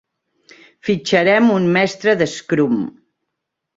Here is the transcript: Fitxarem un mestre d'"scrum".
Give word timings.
Fitxarem 0.87 1.51
un 1.57 1.69
mestre 1.77 2.17
d'"scrum". 2.23 2.85